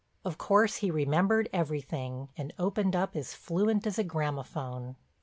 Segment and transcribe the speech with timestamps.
[0.25, 4.95] Of course he remembered everything, and opened up as fluent as a gramophone.